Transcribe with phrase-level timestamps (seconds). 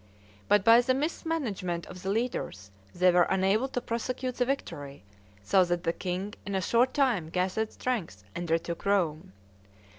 [0.47, 5.03] But by the mismanagement of the leaders, they were unable to prosecute the victory,
[5.43, 9.33] so that the king in a short time gathered strength and retook Rome.